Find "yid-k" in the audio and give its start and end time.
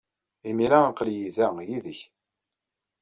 1.69-1.99